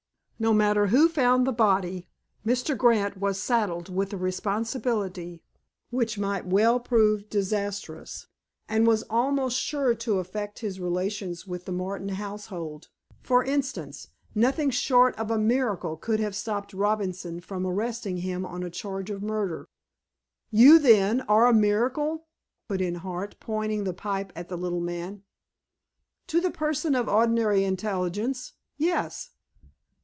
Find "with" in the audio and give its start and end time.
3.95-4.11, 11.45-11.65